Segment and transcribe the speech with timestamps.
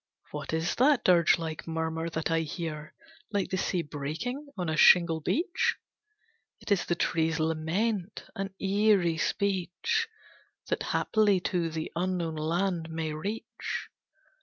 [0.31, 2.95] What is that dirge like murmur that I hear
[3.31, 5.75] Like the sea breaking on a shingle beach?
[6.59, 10.07] It is the tree's lament, an eerie speech,
[10.69, 13.89] That haply to the unknown land may reach.